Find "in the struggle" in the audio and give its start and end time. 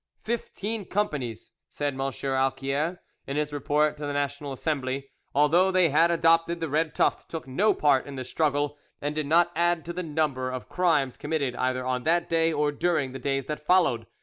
8.07-8.79